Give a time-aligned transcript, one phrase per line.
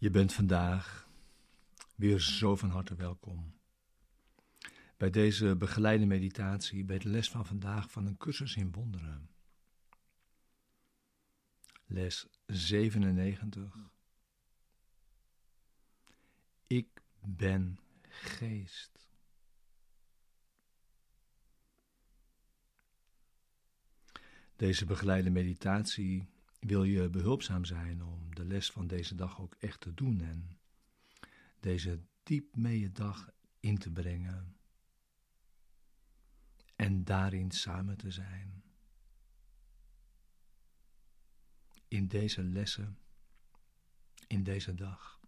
[0.00, 1.08] Je bent vandaag
[1.94, 3.54] weer zo van harte welkom
[4.96, 9.30] bij deze begeleide meditatie, bij de les van vandaag van een cursus in wonderen.
[11.86, 13.90] Les 97.
[16.66, 17.78] Ik ben
[18.08, 19.08] geest.
[24.56, 26.28] Deze begeleide meditatie
[26.60, 30.58] wil je behulpzaam zijn om de les van deze dag ook echt te doen en
[31.60, 33.30] deze diep mee je dag
[33.60, 34.56] in te brengen
[36.76, 38.62] en daarin samen te zijn.
[41.88, 42.98] In deze lessen,
[44.26, 45.20] in deze dag.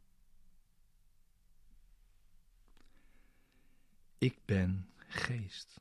[4.19, 5.80] Ik ben geest.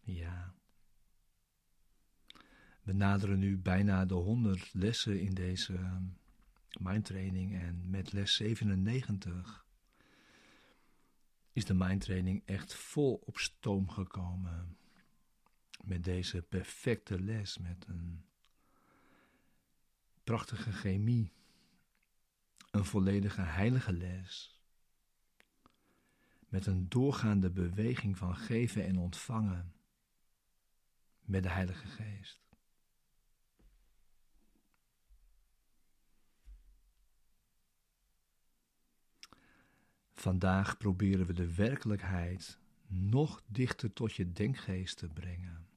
[0.00, 0.54] Ja.
[2.82, 6.04] We naderen nu bijna de 100 lessen in deze ehm,
[6.80, 9.66] mindtraining en met les 97
[11.52, 14.76] is de mindtraining echt vol op stoom gekomen.
[15.84, 18.24] Met deze perfecte les, met een
[20.24, 21.32] prachtige chemie,
[22.70, 24.60] een volledige heilige les,
[26.48, 29.74] met een doorgaande beweging van geven en ontvangen
[31.20, 32.40] met de Heilige Geest.
[40.22, 45.68] Vandaag proberen we de werkelijkheid nog dichter tot je denkgeest te brengen.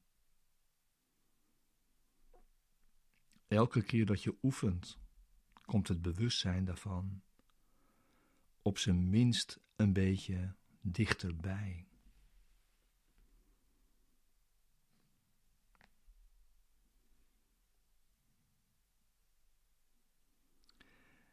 [3.48, 4.98] Elke keer dat je oefent,
[5.62, 7.22] komt het bewustzijn daarvan
[8.62, 11.88] op zijn minst een beetje dichterbij.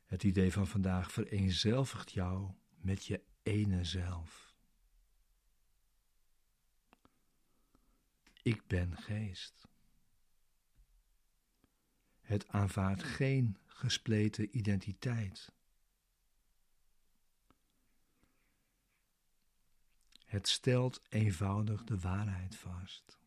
[0.04, 2.52] Het idee van vandaag vereenzelvigt jou
[2.82, 4.54] met je ene zelf.
[8.42, 9.68] Ik ben geest.
[12.20, 15.52] Het aanvaardt geen gespleten identiteit.
[20.26, 23.18] Het stelt eenvoudig de waarheid vast.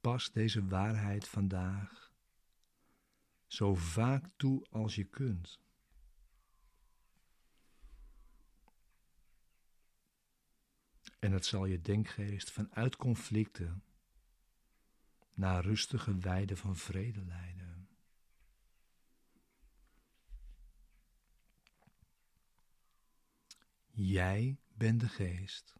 [0.00, 2.09] Pas deze waarheid vandaag
[3.52, 5.60] zo vaak toe als je kunt.
[11.18, 13.82] En het zal je denkgeest vanuit conflicten
[15.34, 17.88] naar rustige weiden van vrede leiden.
[23.90, 25.74] Jij bent de geest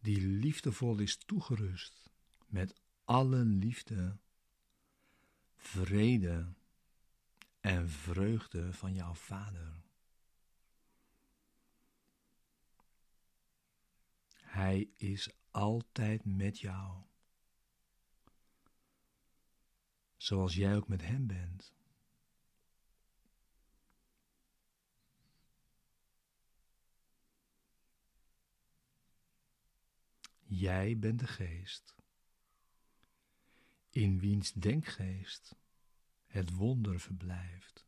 [0.00, 2.10] die liefdevol is toegerust
[2.46, 4.18] met alle liefde
[5.58, 6.52] vrede
[7.60, 9.82] en vreugde van jouw Vader.
[14.34, 17.02] Hij is altijd met jou,
[20.16, 21.72] zoals jij ook met Hem bent.
[30.50, 31.97] Jij bent de geest
[33.98, 35.56] in wiens denkgeest
[36.26, 37.86] het wonder verblijft,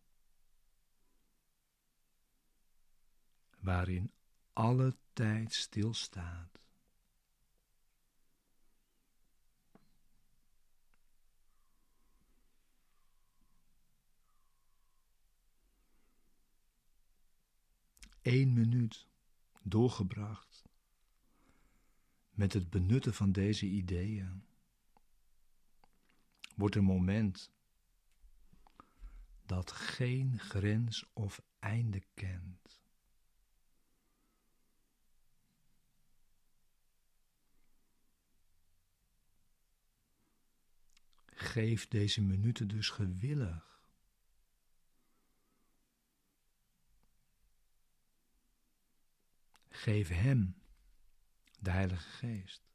[3.59, 4.13] waarin
[4.53, 6.69] alle tijd stilstaat.
[18.23, 19.07] Eén minuut
[19.63, 20.65] doorgebracht
[22.31, 24.50] met het benutten van deze ideeën
[26.61, 27.53] wordt een moment
[29.47, 32.83] dat geen grens of einde kent.
[41.27, 43.83] Geef deze minuten dus gewillig.
[49.69, 50.63] Geef Hem,
[51.59, 52.70] de Heilige Geest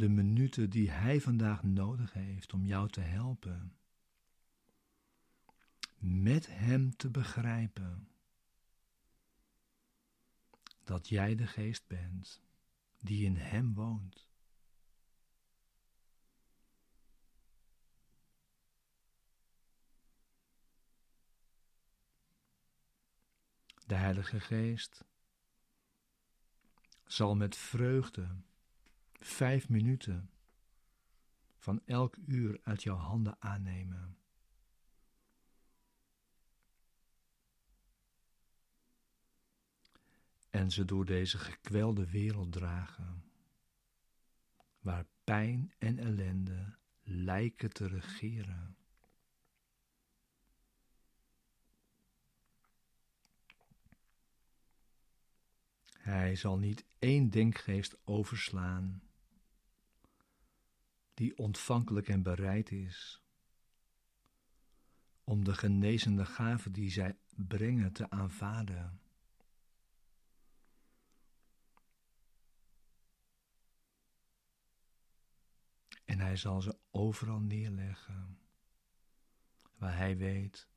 [0.00, 3.76] de minuten die Hij vandaag nodig heeft om jou te helpen.
[5.98, 8.08] Met Hem te begrijpen
[10.84, 12.42] dat jij de geest bent
[12.98, 14.28] die in Hem woont.
[23.86, 25.04] De Heilige Geest
[27.04, 28.36] zal met vreugde
[29.20, 30.30] vijf minuten
[31.56, 34.18] van elk uur uit jouw handen aannemen.
[40.50, 43.24] En ze door deze gekwelde wereld dragen,
[44.78, 48.76] waar pijn en ellende lijken te regeren.
[55.92, 59.09] Hij zal niet één denkgeest overslaan
[61.20, 63.22] die ontvankelijk en bereid is
[65.24, 69.00] om de genezende gaven die zij brengen te aanvaarden.
[76.04, 78.38] En hij zal ze overal neerleggen,
[79.76, 80.68] waar hij weet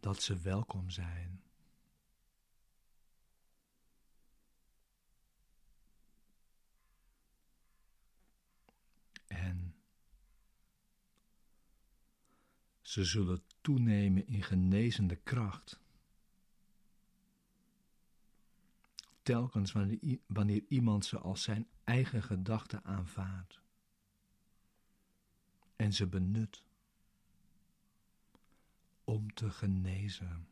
[0.00, 1.47] dat ze welkom zijn.
[9.28, 9.74] En
[12.80, 15.80] ze zullen toenemen in genezende kracht.
[19.22, 19.72] Telkens
[20.26, 23.60] wanneer, iemand ze als zijn eigen gedachte aanvaardt
[25.76, 26.64] en ze benut
[29.04, 30.48] om te genezen.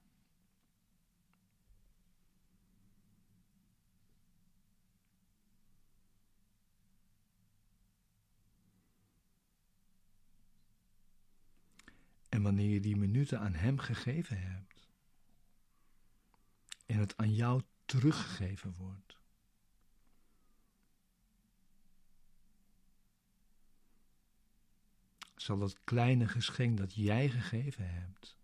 [12.36, 14.88] En wanneer je die minuten aan Hem gegeven hebt
[16.86, 19.18] en het aan jou teruggegeven wordt,
[25.36, 28.36] zal dat kleine geschenk dat jij gegeven hebt,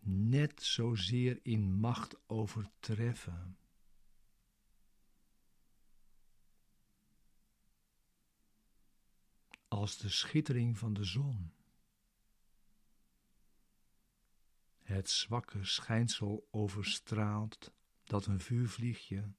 [0.00, 3.56] net zozeer in macht overtreffen.
[9.68, 11.52] Als de schittering van de zon.
[14.82, 17.72] Het zwakke schijnsel overstraalt
[18.04, 19.32] dat een vuurvliegje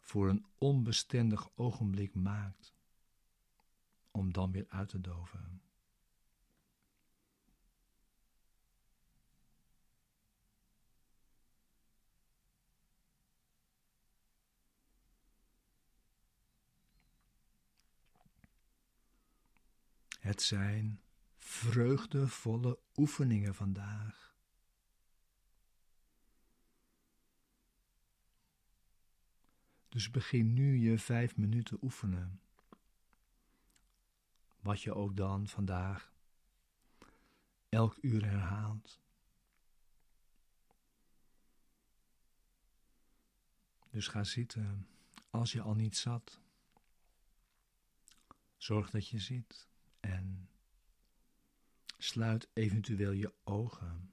[0.00, 2.74] voor een onbestendig ogenblik maakt,
[4.10, 5.65] om dan weer uit te doven.
[20.26, 21.00] Het zijn
[21.38, 24.36] vreugdevolle oefeningen vandaag.
[29.88, 32.40] Dus begin nu je vijf minuten oefenen.
[34.60, 36.12] Wat je ook dan vandaag
[37.68, 39.00] elk uur herhaalt.
[43.90, 44.88] Dus ga zitten
[45.30, 46.40] als je al niet zat.
[48.56, 49.74] Zorg dat je zit
[50.06, 50.48] en
[51.98, 54.10] sluit eventueel je ogen.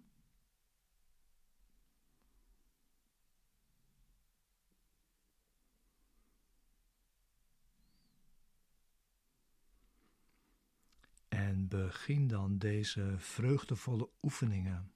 [11.28, 14.92] En begin dan deze vreugdevolle oefeningen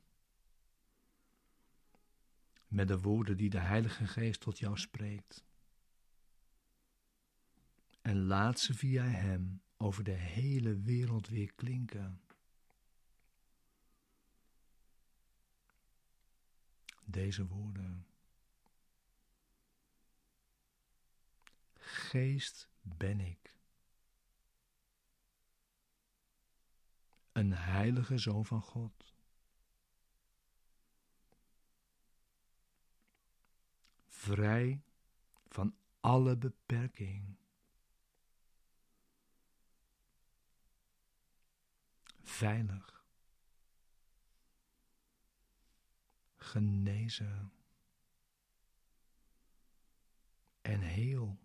[2.67, 5.45] met de woorden die de Heilige Geest tot jou spreekt.
[8.01, 12.21] En laat ze via Hem over de hele wereld weer klinken.
[17.03, 18.07] Deze woorden.
[21.75, 23.57] Geest ben ik.
[27.37, 29.13] een heilige zoon van God.
[34.07, 34.81] Vrij
[35.47, 37.35] van alle beperking.
[42.37, 43.05] Veilig.
[46.35, 47.51] Genezen.
[50.61, 51.37] En heel.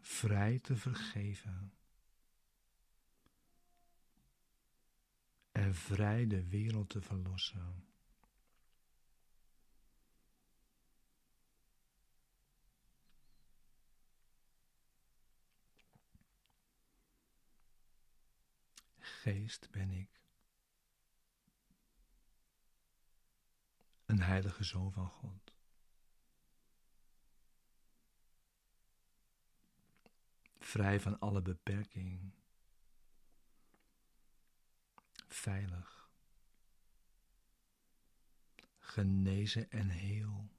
[0.00, 1.72] vrij te vergeven
[5.52, 7.89] en vrij de wereld te verlossen.
[19.22, 20.20] Geest ben ik.
[24.04, 25.54] Een heilige zoon van God.
[30.70, 32.32] vrij van alle beperking,
[35.28, 36.10] veilig,
[38.78, 40.50] genezen en heel.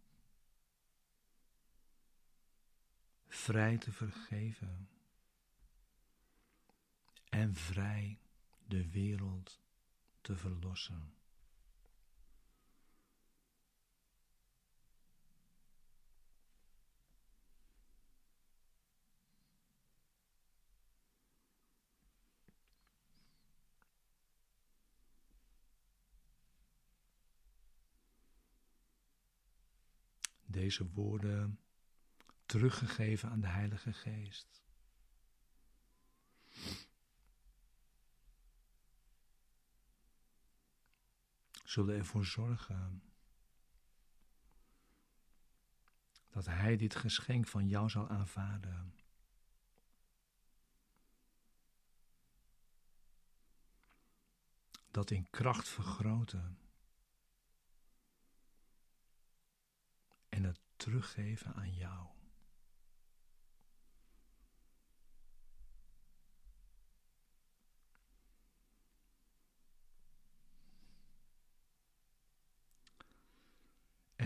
[3.27, 4.89] Vrij te vergeven
[7.29, 8.20] en vrij
[8.71, 9.61] de wereld
[10.21, 11.13] te verlossen.
[30.45, 31.59] Deze woorden
[32.45, 34.63] teruggegeven aan de Heilige Geest.
[41.63, 43.03] Zullen ervoor zorgen
[46.29, 48.95] dat Hij dit geschenk van jou zal aanvaarden.
[54.91, 56.59] Dat in kracht vergroten
[60.29, 62.20] en het teruggeven aan jou.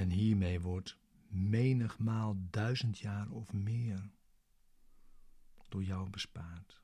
[0.05, 0.97] En hiermee wordt
[1.27, 4.09] menigmaal duizend jaar of meer
[5.69, 6.81] door jou bespaard.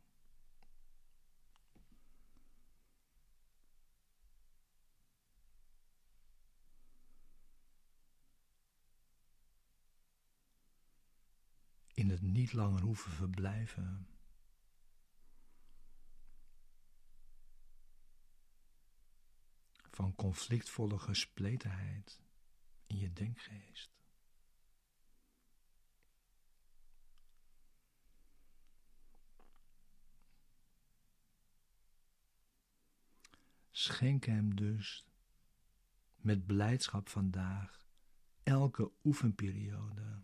[11.93, 14.07] In het niet langer hoeven verblijven.
[19.89, 22.21] Van conflictvolle gespletenheid
[22.91, 23.89] in je denkgeest.
[33.71, 35.05] Schenk hem dus
[36.15, 37.85] met blijdschap vandaag
[38.43, 40.21] elke oefenperiode.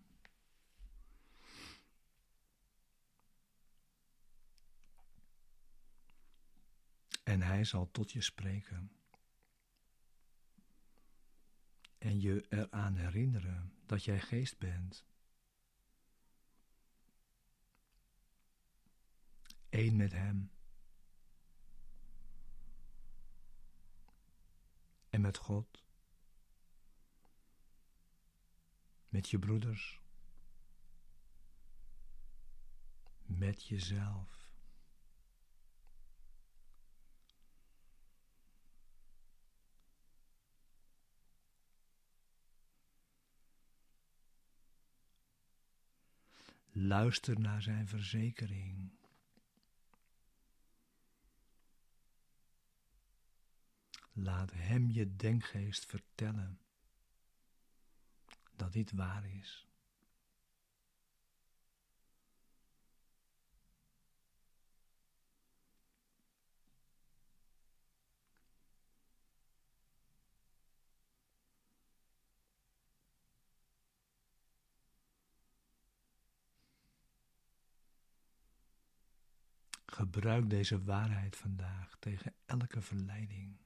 [7.24, 8.97] En hij zal tot je spreken.
[12.08, 15.06] En je eraan herinneren dat jij geest bent.
[19.70, 20.52] Eén met hem.
[25.10, 25.84] En met God.
[29.10, 30.02] Met je broeders.
[33.26, 34.47] Met jezelf.
[46.80, 48.92] Luister naar zijn verzekering.
[54.14, 56.60] Laat hem je denkgeest vertellen
[58.56, 59.67] dat dit waar is.
[79.98, 83.58] Gebruik deze waarheid vandaag tegen elke verleiding.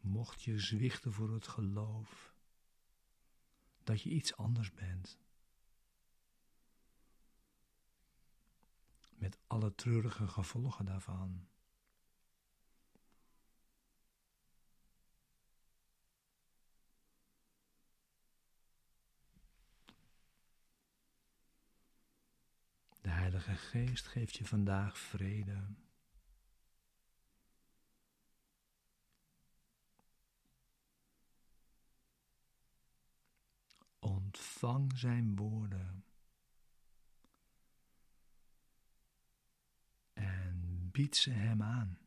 [0.00, 2.34] Mocht je zwichten voor het geloof
[3.84, 5.18] dat je iets anders bent,
[9.16, 11.48] met alle treurige gevolgen daarvan.
[23.06, 25.66] De Heilige Geest geeft je vandaag vrede.
[33.98, 36.04] Ontvang zijn woorden.
[40.12, 42.05] En bied ze hem aan.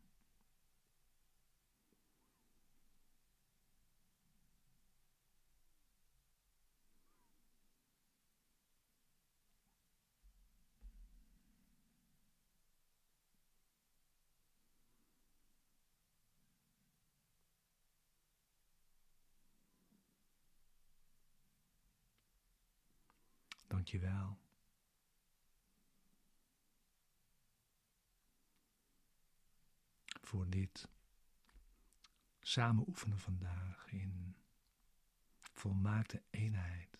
[23.80, 24.38] Dankjewel.
[30.20, 30.88] Voor dit
[32.40, 34.36] samen oefenen vandaag in
[35.40, 36.99] volmaakte eenheid.